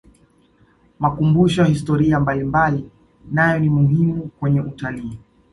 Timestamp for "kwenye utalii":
4.39-5.17